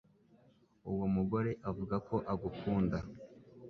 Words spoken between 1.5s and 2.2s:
avuga ko